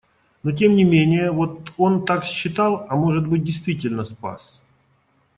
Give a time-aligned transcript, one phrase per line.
[0.41, 4.63] Но, тем не менее, вот он так считал, а может быть, действительно спас.